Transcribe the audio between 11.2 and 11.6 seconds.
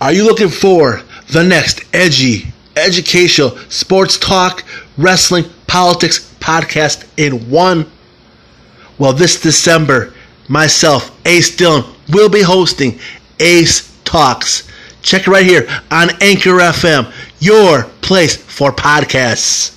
Ace